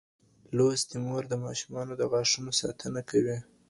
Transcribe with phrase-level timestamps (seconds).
[0.55, 3.37] لوستې مور د ماشومانو د غاښونو ساتنه کوي.